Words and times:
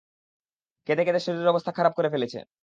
কেঁদে 0.87 1.03
কেঁদে 1.05 1.21
শরীরের 1.21 1.51
অবস্থা 1.53 1.71
খারাপ 1.71 1.93
করে 1.95 2.09
ফেলেছে। 2.09 2.39